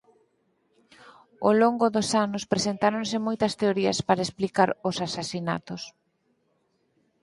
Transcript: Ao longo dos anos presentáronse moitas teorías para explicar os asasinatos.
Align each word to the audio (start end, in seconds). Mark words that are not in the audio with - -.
Ao 1.43 1.51
longo 1.61 1.85
dos 1.95 2.09
anos 2.25 2.43
presentáronse 2.53 3.17
moitas 3.27 3.53
teorías 3.61 3.97
para 4.07 4.25
explicar 4.27 4.69
os 4.89 4.95
asasinatos. 5.07 5.81